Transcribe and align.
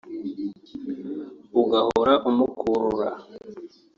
ugahora 1.61 2.13
umukurura 2.29 3.09